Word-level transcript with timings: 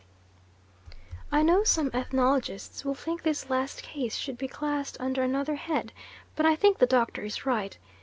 I 1.31 1.43
know 1.43 1.63
some 1.63 1.91
ethnologists 1.93 2.83
will 2.83 2.95
think 2.95 3.21
this 3.21 3.51
last 3.51 3.83
case 3.83 4.15
should 4.15 4.35
be 4.35 4.47
classed 4.47 4.97
under 4.99 5.21
another 5.21 5.53
head, 5.57 5.91
but 6.35 6.43
I 6.43 6.55
think 6.55 6.79
the 6.79 6.87
Doctor 6.87 7.21
is 7.21 7.45
right. 7.45 7.77